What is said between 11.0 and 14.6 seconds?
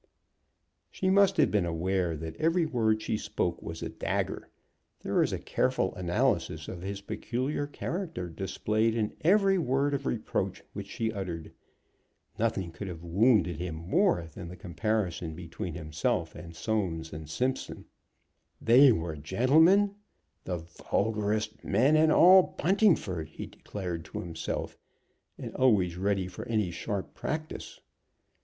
uttered. Nothing could have wounded him more than the